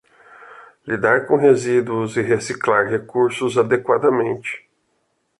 [0.87, 4.67] Lidar com resíduos e reciclar recursos adequadamente